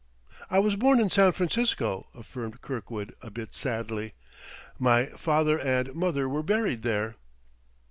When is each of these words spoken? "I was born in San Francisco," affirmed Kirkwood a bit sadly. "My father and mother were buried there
"I 0.49 0.57
was 0.57 0.75
born 0.75 0.99
in 0.99 1.11
San 1.11 1.31
Francisco," 1.31 2.07
affirmed 2.15 2.61
Kirkwood 2.61 3.13
a 3.21 3.29
bit 3.29 3.53
sadly. 3.53 4.15
"My 4.79 5.05
father 5.05 5.59
and 5.59 5.93
mother 5.93 6.27
were 6.27 6.41
buried 6.41 6.81
there 6.81 7.17